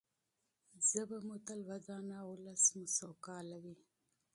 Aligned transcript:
ژبه 0.87 1.17
مو 1.25 1.35
تل 1.45 1.59
ودان 1.69 2.05
او 2.21 2.27
ولس 2.39 2.63
مو 2.77 2.85
سوکاله 2.97 3.57
وي. 3.63 3.75